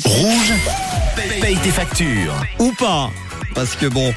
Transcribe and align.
Rouge, 0.00 0.52
paye 1.42 1.58
tes 1.58 1.70
factures. 1.70 2.32
Ou 2.58 2.72
pas. 2.72 3.10
Parce 3.54 3.76
que 3.76 3.84
bon, 3.84 4.14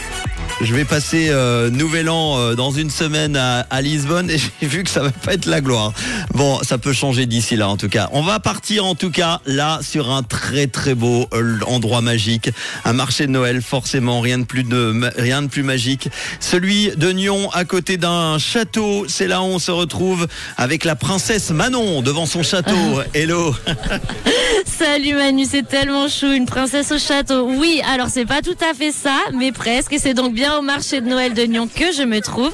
je 0.61 0.73
vais 0.73 0.85
passer 0.85 1.27
euh, 1.29 1.69
Nouvel 1.69 2.09
An 2.09 2.37
euh, 2.39 2.55
dans 2.55 2.71
une 2.71 2.89
semaine 2.89 3.35
à, 3.35 3.67
à 3.69 3.81
Lisbonne 3.81 4.29
et 4.31 4.37
j'ai 4.61 4.67
vu 4.67 4.83
que 4.83 4.89
ça 4.89 5.01
va 5.01 5.11
pas 5.11 5.33
être 5.33 5.45
la 5.47 5.59
gloire. 5.61 5.91
Bon, 6.33 6.59
ça 6.63 6.77
peut 6.77 6.93
changer 6.93 7.25
d'ici 7.25 7.55
là 7.57 7.67
en 7.67 7.75
tout 7.77 7.89
cas. 7.89 8.09
On 8.13 8.21
va 8.21 8.39
partir 8.39 8.85
en 8.85 8.95
tout 8.95 9.11
cas 9.11 9.41
là 9.45 9.79
sur 9.81 10.11
un 10.11 10.23
très 10.23 10.67
très 10.67 10.95
beau 10.95 11.27
euh, 11.33 11.59
endroit 11.67 12.01
magique, 12.01 12.49
un 12.85 12.93
marché 12.93 13.27
de 13.27 13.31
Noël 13.31 13.61
forcément 13.61 14.21
rien 14.21 14.37
de 14.39 14.45
plus 14.45 14.63
de 14.63 14.91
ma- 14.91 15.11
rien 15.17 15.41
de 15.41 15.47
plus 15.47 15.63
magique. 15.63 16.09
Celui 16.39 16.89
de 16.95 17.11
Nyon 17.11 17.49
à 17.51 17.65
côté 17.65 17.97
d'un 17.97 18.37
château, 18.39 19.05
c'est 19.09 19.27
là 19.27 19.41
où 19.41 19.45
on 19.45 19.59
se 19.59 19.71
retrouve 19.71 20.27
avec 20.57 20.85
la 20.85 20.95
princesse 20.95 21.49
Manon 21.51 22.01
devant 22.01 22.25
son 22.25 22.43
château. 22.43 23.01
Hello. 23.13 23.53
Salut 24.65 25.15
Manu, 25.15 25.45
c'est 25.49 25.67
tellement 25.67 26.07
chou, 26.07 26.31
une 26.31 26.45
princesse 26.45 26.91
au 26.91 26.97
château. 26.97 27.47
Oui, 27.49 27.81
alors 27.91 28.07
c'est 28.09 28.25
pas 28.25 28.41
tout 28.41 28.57
à 28.69 28.73
fait 28.73 28.91
ça, 28.91 29.17
mais 29.33 29.51
presque. 29.51 29.93
Et 29.93 29.99
c'est 29.99 30.13
donc 30.13 30.33
bien 30.33 30.44
au 30.53 30.61
marché 30.61 31.01
de 31.01 31.07
Noël 31.07 31.33
de 31.33 31.43
Nyon 31.43 31.67
que 31.73 31.91
je 31.91 32.03
me 32.03 32.21
trouve. 32.21 32.53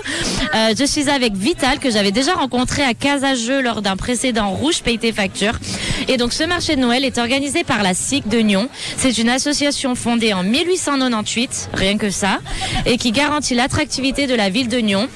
Euh, 0.55 0.73
je 0.77 0.85
suis 0.85 1.09
avec 1.09 1.33
Vital, 1.33 1.79
que 1.79 1.91
j'avais 1.91 2.11
déjà 2.11 2.33
rencontré 2.33 2.83
à 2.83 2.93
Casageux 2.93 3.61
lors 3.61 3.81
d'un 3.81 3.95
précédent 3.95 4.49
Rouge 4.49 4.81
Paye 4.81 4.97
tes 4.97 5.11
factures. 5.11 5.59
Et 6.07 6.17
donc 6.17 6.33
ce 6.33 6.43
marché 6.43 6.75
de 6.75 6.81
Noël 6.81 7.05
est 7.05 7.17
organisé 7.17 7.63
par 7.63 7.83
la 7.83 7.93
SIC 7.93 8.27
de 8.27 8.39
Nyon. 8.39 8.69
C'est 8.97 9.17
une 9.17 9.29
association 9.29 9.95
fondée 9.95 10.33
en 10.33 10.43
1898, 10.43 11.69
rien 11.73 11.97
que 11.97 12.09
ça, 12.09 12.39
et 12.85 12.97
qui 12.97 13.11
garantit 13.11 13.55
l'attractivité 13.55 14.27
de 14.27 14.35
la 14.35 14.49
ville 14.49 14.67
de 14.67 14.77
Nyon, 14.77 15.07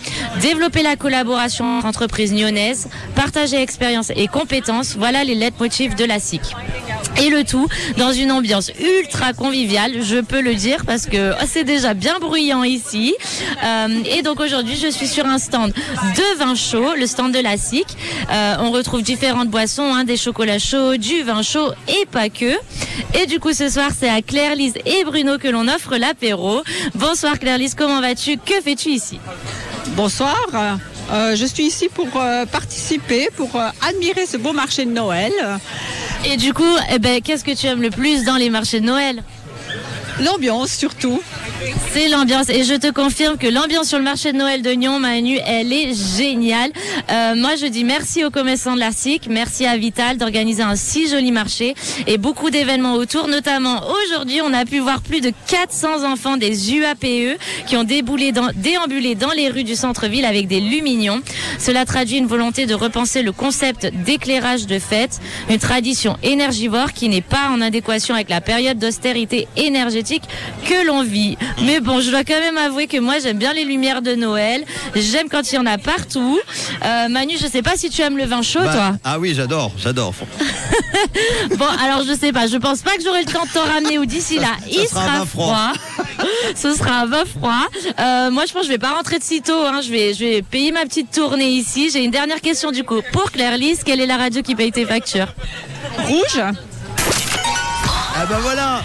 développer 0.41 0.83
la 0.83 0.95
collaboration 0.95 1.79
entre 1.79 1.95
entreprises 1.95 2.33
nyonnaises, 2.33 2.89
partager 3.15 3.61
expérience 3.61 4.11
et 4.15 4.27
compétences. 4.27 4.95
Voilà 4.97 5.23
les 5.23 5.35
leitmotifs 5.35 5.95
de 5.95 6.03
la 6.03 6.19
SIC. 6.19 6.41
Et 7.17 7.29
le 7.29 7.43
tout 7.43 7.67
dans 7.97 8.11
une 8.11 8.31
ambiance 8.31 8.71
ultra 8.79 9.33
conviviale, 9.33 10.01
je 10.01 10.17
peux 10.17 10.41
le 10.41 10.55
dire, 10.55 10.85
parce 10.85 11.05
que 11.05 11.31
oh, 11.31 11.45
c'est 11.47 11.63
déjà 11.63 11.93
bien 11.93 12.19
bruyant 12.19 12.63
ici. 12.63 13.15
Euh, 13.63 13.87
et 14.05 14.21
donc 14.21 14.39
aujourd'hui, 14.39 14.75
je 14.75 14.89
suis 14.89 15.07
sur 15.07 15.25
un 15.25 15.37
stand 15.37 15.71
de 15.71 16.37
vin 16.37 16.55
chaud, 16.55 16.93
le 16.97 17.07
stand 17.07 17.31
de 17.31 17.39
la 17.39 17.57
SIC. 17.57 17.85
Euh, 18.31 18.55
on 18.59 18.71
retrouve 18.71 19.01
différentes 19.01 19.49
boissons, 19.49 19.93
hein, 19.93 20.03
des 20.03 20.17
chocolats 20.17 20.59
chauds, 20.59 20.97
du 20.97 21.23
vin 21.23 21.41
chaud 21.41 21.71
et 21.87 22.05
pas 22.05 22.29
que. 22.29 22.53
Et 23.13 23.25
du 23.27 23.39
coup, 23.39 23.53
ce 23.53 23.69
soir, 23.69 23.91
c'est 23.97 24.09
à 24.09 24.21
Claire-Lise 24.21 24.75
et 24.85 25.03
Bruno 25.05 25.37
que 25.37 25.47
l'on 25.47 25.67
offre 25.67 25.95
l'apéro. 25.95 26.63
Bonsoir 26.95 27.39
Claire-Lise, 27.39 27.75
comment 27.75 28.01
vas-tu? 28.01 28.37
Que 28.37 28.61
fais-tu 28.61 28.89
ici? 28.89 29.19
Bonsoir. 29.95 30.37
Euh, 31.11 31.35
je 31.35 31.45
suis 31.45 31.65
ici 31.65 31.87
pour 31.87 32.09
participer, 32.51 33.29
pour 33.37 33.49
admirer 33.87 34.25
ce 34.25 34.37
beau 34.37 34.51
marché 34.53 34.85
de 34.85 34.91
Noël. 34.91 35.31
Et 36.27 36.37
du 36.37 36.53
coup, 36.53 36.63
eh 36.91 36.97
ben, 36.97 37.21
qu'est-ce 37.21 37.43
que 37.43 37.51
tu 37.51 37.67
aimes 37.67 37.81
le 37.81 37.91
plus 37.91 38.23
dans 38.23 38.35
les 38.35 38.49
marchés 38.49 38.79
de 38.79 38.85
Noël? 38.85 39.23
L'ambiance 40.19 40.71
surtout. 40.71 41.21
C'est 41.93 42.09
l'ambiance 42.09 42.49
et 42.49 42.63
je 42.63 42.73
te 42.73 42.91
confirme 42.91 43.37
que 43.37 43.47
l'ambiance 43.47 43.87
sur 43.87 43.97
le 43.97 44.03
marché 44.03 44.33
de 44.33 44.37
Noël 44.37 44.61
de 44.61 44.71
Nyon, 44.71 44.99
Manu, 44.99 45.37
elle 45.45 45.71
est 45.71 45.93
géniale. 46.17 46.71
Euh, 47.09 47.35
moi, 47.35 47.55
je 47.55 47.67
dis 47.67 47.85
merci 47.85 48.25
aux 48.25 48.29
commerçants 48.29 48.75
de 48.75 48.81
la 48.81 48.91
SIC, 48.91 49.27
merci 49.29 49.65
à 49.65 49.77
Vital 49.77 50.17
d'organiser 50.17 50.61
un 50.61 50.75
si 50.75 51.07
joli 51.07 51.31
marché 51.31 51.73
et 52.05 52.17
beaucoup 52.17 52.49
d'événements 52.49 52.95
autour. 52.95 53.29
Notamment 53.29 53.81
aujourd'hui, 54.03 54.41
on 54.41 54.53
a 54.53 54.65
pu 54.65 54.79
voir 54.79 55.01
plus 55.01 55.21
de 55.21 55.31
400 55.47 56.03
enfants 56.03 56.35
des 56.35 56.73
UAPE 56.73 57.39
qui 57.65 57.77
ont 57.77 57.85
déboulé 57.85 58.33
déambulé 58.55 59.15
dans 59.15 59.31
les 59.31 59.47
rues 59.47 59.63
du 59.63 59.75
centre-ville 59.75 60.25
avec 60.25 60.47
des 60.47 60.59
lumignons. 60.59 61.21
Cela 61.59 61.85
traduit 61.85 62.17
une 62.17 62.27
volonté 62.27 62.65
de 62.65 62.73
repenser 62.73 63.21
le 63.21 63.31
concept 63.31 63.85
d'éclairage 64.05 64.67
de 64.67 64.79
fête, 64.79 65.21
une 65.49 65.59
tradition 65.59 66.17
énergivore 66.23 66.91
qui 66.91 67.07
n'est 67.07 67.21
pas 67.21 67.49
en 67.49 67.61
adéquation 67.61 68.15
avec 68.15 68.29
la 68.29 68.41
période 68.41 68.77
d'austérité 68.77 69.47
énergétique 69.55 70.23
que 70.65 70.85
l'on 70.85 71.01
vit. 71.03 71.37
Mais 71.63 71.79
bon, 71.79 71.99
je 72.01 72.09
dois 72.11 72.23
quand 72.23 72.39
même 72.39 72.57
avouer 72.57 72.87
que 72.87 72.97
moi 72.97 73.15
j'aime 73.21 73.37
bien 73.37 73.53
les 73.53 73.63
lumières 73.65 74.01
de 74.01 74.15
Noël. 74.15 74.63
J'aime 74.95 75.27
quand 75.29 75.51
il 75.51 75.55
y 75.55 75.57
en 75.57 75.65
a 75.65 75.77
partout. 75.77 76.39
Euh, 76.83 77.07
Manu, 77.09 77.35
je 77.41 77.47
sais 77.47 77.61
pas 77.61 77.75
si 77.75 77.89
tu 77.89 78.01
aimes 78.01 78.17
le 78.17 78.25
vin 78.25 78.41
chaud, 78.41 78.59
Bah, 78.63 78.73
toi. 78.73 78.91
ah 79.03 79.19
oui, 79.19 79.33
j'adore, 79.35 79.71
j'adore. 79.77 80.13
Bon, 81.57 81.65
alors 81.83 82.03
je 82.05 82.13
sais 82.13 82.31
pas. 82.31 82.47
Je 82.47 82.57
pense 82.57 82.81
pas 82.81 82.95
que 82.97 83.03
j'aurai 83.03 83.21
le 83.23 83.31
temps 83.31 83.43
de 83.45 83.49
t'en 83.51 83.63
ramener 83.63 83.97
ou 83.99 84.05
d'ici 84.05 84.37
là, 84.39 84.47
ça 84.59 84.67
il 84.69 84.87
sera 84.87 85.01
un 85.01 85.05
sera 85.05 85.17
vin 85.19 85.25
froid. 85.25 85.73
froid. 85.73 86.25
Ce 86.55 86.73
sera 86.73 86.99
un 87.01 87.05
vin 87.05 87.23
froid. 87.25 87.67
Euh, 87.99 88.31
moi, 88.31 88.43
je 88.47 88.51
pense 88.53 88.61
que 88.63 88.67
je 88.67 88.71
vais 88.71 88.77
pas 88.77 88.91
rentrer 88.93 89.19
de 89.19 89.23
sitôt. 89.23 89.63
Hein. 89.65 89.81
Je 89.85 89.91
vais, 89.91 90.13
je 90.13 90.19
vais 90.25 90.41
payer 90.41 90.71
ma 90.71 90.81
petite 90.81 91.11
tournée 91.11 91.49
ici. 91.49 91.89
J'ai 91.91 92.03
une 92.03 92.11
dernière 92.11 92.41
question 92.41 92.71
du 92.71 92.83
coup 92.83 93.01
pour 93.11 93.31
Claire 93.31 93.57
Lise. 93.57 93.81
Quelle 93.85 94.01
est 94.01 94.05
la 94.07 94.17
radio 94.17 94.41
qui 94.41 94.55
paye 94.55 94.71
tes 94.71 94.85
factures? 94.85 95.33
Rouge? 96.07 96.41
Ah 98.17 98.25
ben 98.29 98.37
voilà 98.41 98.81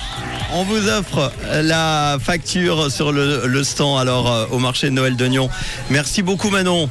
on 0.54 0.64
vous 0.64 0.88
offre 0.88 1.32
la 1.62 2.18
facture 2.20 2.90
sur 2.90 3.12
le, 3.12 3.46
le 3.46 3.64
stand 3.64 4.00
alors 4.00 4.30
euh, 4.30 4.46
au 4.50 4.58
marché 4.58 4.88
de 4.88 4.94
Noël 4.94 5.16
de 5.16 5.26
Nyon. 5.26 5.48
Merci 5.90 6.22
beaucoup 6.22 6.50
Manon. 6.50 6.88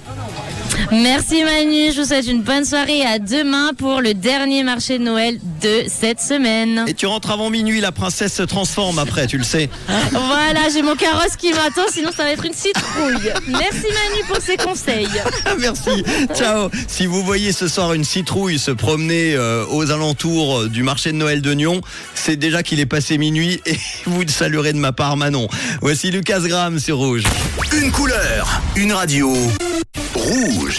Merci 0.92 1.44
Manu. 1.44 1.92
Je 1.94 2.02
vous 2.02 2.08
souhaite 2.08 2.28
une 2.28 2.42
bonne 2.42 2.66
soirée. 2.66 3.04
À 3.04 3.20
demain 3.20 3.72
pour 3.78 4.02
le 4.02 4.14
dernier 4.14 4.64
marché 4.64 4.98
de 4.98 5.04
Noël 5.04 5.38
de 5.62 5.84
cette 5.88 6.20
semaine. 6.20 6.86
Et 6.88 6.94
tu 6.94 7.06
rentres 7.06 7.32
avant 7.32 7.50
minuit, 7.50 7.80
la 7.80 7.92
princesse 7.92 8.34
se 8.34 8.44
transforme 8.44 8.98
après, 8.98 9.28
tu 9.28 9.38
le 9.38 9.44
sais. 9.44 9.70
Voilà, 10.12 10.70
j'ai 10.74 10.82
mon 10.82 10.96
carrosse 10.96 11.36
qui 11.38 11.52
m'attend, 11.52 11.88
sinon 11.92 12.10
ça 12.16 12.24
va 12.24 12.32
être 12.32 12.46
une 12.46 12.54
citrouille. 12.54 13.32
Merci 13.48 13.84
Manu 13.84 14.24
pour 14.28 14.38
ces 14.42 14.58
conseils. 14.58 15.08
Merci. 15.60 16.04
Ciao. 16.34 16.70
Si 16.88 17.06
vous 17.06 17.24
voyez 17.24 17.52
ce 17.52 17.68
soir 17.68 17.94
une 17.94 18.04
citrouille 18.04 18.58
se 18.58 18.72
promener 18.72 19.36
euh, 19.36 19.66
aux 19.70 19.92
alentours 19.92 20.60
euh, 20.62 20.70
du 20.70 20.84
marché 20.84 21.12
de 21.12 21.18
Noël 21.18 21.42
de 21.42 21.54
Nyon, 21.54 21.82
c'est 22.16 22.36
déjà 22.36 22.64
qu'il 22.64 22.80
est 22.80 22.86
passé 22.86 23.18
minuit 23.18 23.49
et 23.66 23.80
vous 24.06 24.28
saluerez 24.28 24.74
de 24.74 24.80
ma 24.80 24.92
part 24.92 25.18
Manon. 25.18 25.48
Voici 25.82 26.12
Lucas 26.12 26.42
Graham 26.42 26.80
sur 26.80 26.98
Rouge. 26.98 27.24
Une 27.74 27.92
couleur, 27.92 28.62
une 28.76 28.94
radio. 28.94 29.34
Rouge. 30.14 30.78